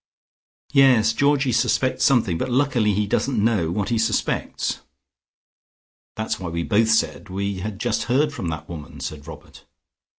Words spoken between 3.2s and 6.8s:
know what he suspects." "That's why we